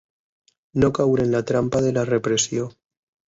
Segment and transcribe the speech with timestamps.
[0.83, 2.65] No caure en la trampa de la repressió.